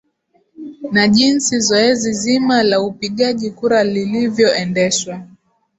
na 0.93 1.07
jinsi 1.07 1.59
zoezi 1.59 2.13
zima 2.13 2.63
la 2.63 2.79
upigaji 2.81 3.51
kura 3.51 3.83
lilivyoendeshwa 3.83 5.25